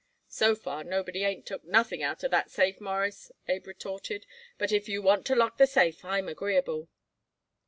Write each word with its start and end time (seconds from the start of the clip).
"So 0.29 0.55
far, 0.55 0.83
nobody 0.83 1.23
ain't 1.23 1.45
took 1.45 1.63
nothing 1.63 2.01
out 2.01 2.23
of 2.23 2.31
that 2.31 2.49
safe, 2.49 2.81
Mawruss," 2.81 3.31
Abe 3.47 3.67
retorted; 3.67 4.25
"but 4.57 4.71
if 4.71 4.89
you 4.89 4.99
want 4.99 5.27
to 5.27 5.35
lock 5.35 5.57
the 5.59 5.67
safe 5.67 6.03
I'm 6.03 6.27
agreeable." 6.27 6.89